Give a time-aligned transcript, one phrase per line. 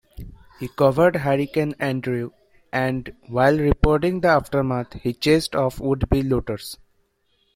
[0.59, 2.31] He covered Hurricane Andrew
[2.73, 6.79] and while reporting the aftermath he chased off would-be looters.